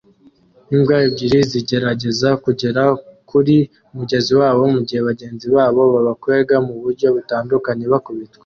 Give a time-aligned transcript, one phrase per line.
[0.75, 2.81] Imbwa ebyiri zigerageza kugera
[3.29, 3.55] kuri
[3.97, 8.39] mugenzi wabo mugihe bagenzi babo babakwega muburyo butandukanye bakubitwa